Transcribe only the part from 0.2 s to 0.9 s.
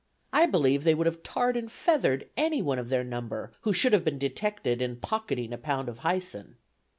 I believe